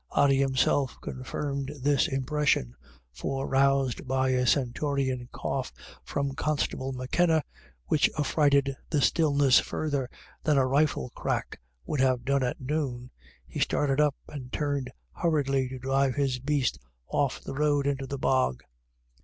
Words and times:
Ody 0.15 0.37
himself 0.39 0.97
confirmed 0.99 1.71
this 1.83 2.07
impression. 2.07 2.75
For 3.13 3.45
roused 3.47 4.07
by 4.07 4.29
a 4.29 4.47
stentorian 4.47 5.29
cough 5.31 5.71
from 6.03 6.33
Constable 6.33 6.91
M'Kenna, 6.91 7.43
which 7.85 8.09
affrighted 8.17 8.75
the 8.89 8.99
stillness 8.99 9.59
further 9.59 10.09
than 10.43 10.57
a 10.57 10.65
rifle 10.65 11.11
crack 11.11 11.59
would 11.85 11.99
have 11.99 12.25
done 12.25 12.41
at 12.41 12.59
noon, 12.59 13.11
he 13.45 13.59
started 13.59 14.01
up, 14.01 14.15
and 14.27 14.51
turned 14.51 14.89
hurriedly 15.11 15.69
to 15.69 15.77
drive 15.77 16.15
his 16.15 16.39
beast 16.39 16.79
off 17.05 17.39
the 17.43 17.53
road 17.53 17.85
into 17.85 18.07
the 18.07 18.17
bog. 18.17 18.63